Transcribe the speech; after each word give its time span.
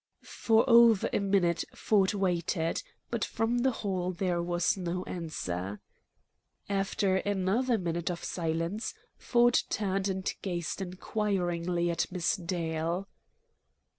For 0.25 0.67
over 0.67 1.07
a 1.13 1.19
minute 1.19 1.63
Ford 1.75 2.15
waited, 2.15 2.81
but 3.11 3.23
from 3.23 3.59
the 3.59 3.69
hall 3.85 4.11
there 4.11 4.41
was 4.41 4.75
no 4.75 5.03
answer. 5.03 5.79
After 6.67 7.17
another 7.17 7.77
minute 7.77 8.09
of 8.09 8.23
silence, 8.23 8.95
Ford 9.19 9.59
turned 9.69 10.07
and 10.09 10.33
gazed 10.41 10.81
inquiringly 10.81 11.91
at 11.91 12.11
Miss 12.11 12.35
Dale. 12.35 13.09